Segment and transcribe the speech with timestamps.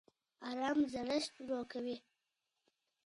[0.49, 1.97] ارام زړښت ورو کوي